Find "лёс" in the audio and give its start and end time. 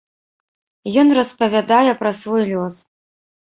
2.51-2.81